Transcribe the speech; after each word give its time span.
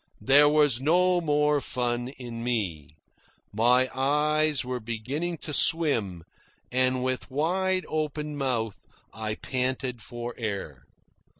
There 0.23 0.49
was 0.49 0.81
no 0.81 1.21
more 1.21 1.61
fun 1.61 2.07
in 2.07 2.43
me. 2.43 2.97
My 3.53 3.87
eyes 3.93 4.65
were 4.65 4.79
beginning 4.79 5.37
to 5.43 5.53
swim, 5.53 6.23
and 6.71 7.03
with 7.03 7.29
wide 7.29 7.85
open 7.87 8.35
mouth 8.35 8.77
I 9.13 9.35
panted 9.35 10.01
for 10.01 10.33
air. 10.39 10.85